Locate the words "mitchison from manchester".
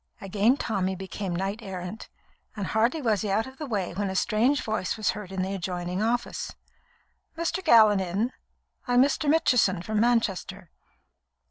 9.29-10.71